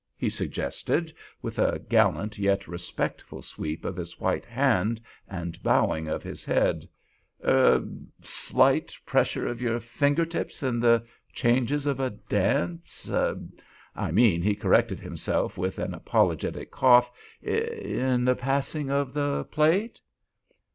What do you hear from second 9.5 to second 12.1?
your fingers in the changes of a